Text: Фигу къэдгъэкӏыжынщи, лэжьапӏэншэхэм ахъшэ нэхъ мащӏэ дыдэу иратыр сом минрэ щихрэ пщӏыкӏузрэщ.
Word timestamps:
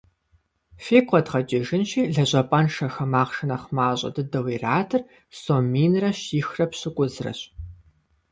Фигу 0.83 1.07
къэдгъэкӏыжынщи, 1.09 2.01
лэжьапӏэншэхэм 2.13 3.11
ахъшэ 3.21 3.45
нэхъ 3.49 3.67
мащӏэ 3.75 4.09
дыдэу 4.15 4.47
иратыр 4.55 5.01
сом 5.39 5.63
минрэ 5.71 6.09
щихрэ 6.21 6.65
пщӏыкӏузрэщ. 6.71 7.39